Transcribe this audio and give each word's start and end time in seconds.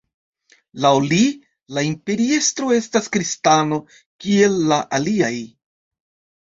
Laŭ 0.85 0.93
li, 1.11 1.19
la 1.77 1.83
imperiestro 1.89 2.71
estas 2.79 3.11
kristano 3.19 3.81
kiel 4.25 4.59
la 4.75 4.83
aliaj. 5.01 5.33